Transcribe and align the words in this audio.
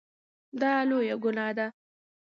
دا 0.61 0.71
لویه 0.89 1.15
ګناه 1.23 1.53
ده. 1.57 1.67